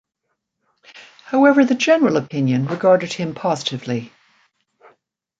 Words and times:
However 1.25 1.63
the 1.63 1.75
general 1.75 2.17
opinion 2.17 2.65
regarded 2.65 3.13
him 3.13 3.35
positively. 3.35 4.11